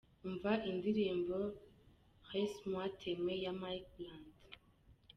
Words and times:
Umva 0.27 0.51
indirimbo" 0.69 1.35
Laisser 2.29 2.67
moi 2.71 2.89
t’aime" 2.99 3.33
ya 3.43 3.51
Mike 3.61 3.89
Brant. 3.95 4.35